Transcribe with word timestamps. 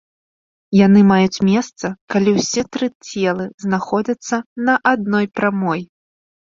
Яны 0.85 1.03
маюць 1.11 1.43
месца, 1.49 1.91
калі 2.13 2.29
ўсе 2.39 2.61
тры 2.77 2.87
целы 3.11 3.45
знаходзяцца 3.67 4.35
на 4.67 4.73
адной 4.95 5.25
прамой. 5.41 5.81